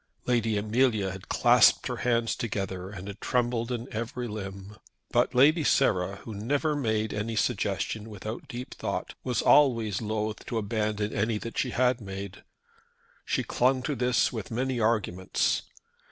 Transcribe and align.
Lady 0.25 0.57
Amelia 0.57 1.11
had 1.11 1.29
clasped 1.29 1.85
her 1.85 1.97
hands 1.97 2.35
together 2.35 2.89
and 2.89 3.07
had 3.07 3.21
trembled 3.21 3.71
in 3.71 3.87
every 3.93 4.27
limb. 4.27 4.77
But 5.11 5.35
Lady 5.35 5.63
Sarah, 5.63 6.15
who 6.23 6.33
never 6.33 6.75
made 6.75 7.13
any 7.13 7.35
suggestion 7.35 8.09
without 8.09 8.47
deep 8.47 8.73
thought, 8.73 9.13
was 9.23 9.43
always 9.43 10.01
loth 10.01 10.43
to 10.47 10.57
abandon 10.57 11.13
any 11.13 11.37
that 11.37 11.55
she 11.59 11.69
had 11.69 12.01
made. 12.01 12.43
She 13.25 13.43
clung 13.43 13.83
to 13.83 13.95
this 13.95 14.33
with 14.33 14.49
many 14.49 14.79
arguments. 14.79 15.61